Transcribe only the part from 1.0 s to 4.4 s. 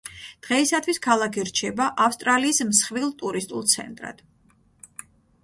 ქალაქი რჩება ავსტრალიის მსხვილ ტურისტულ ცენტრად.